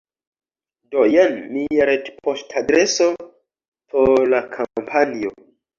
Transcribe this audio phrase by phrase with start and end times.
[0.95, 5.37] Do jen mia retpoŝtadreso por la kampanjo